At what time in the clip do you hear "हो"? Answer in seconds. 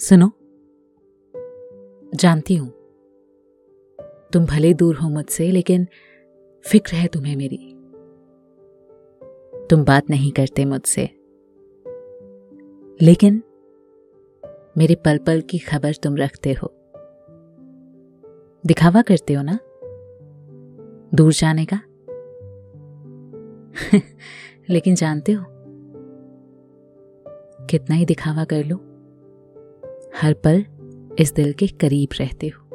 4.96-5.08, 16.52-16.74, 19.34-19.42, 25.32-25.44, 32.48-32.67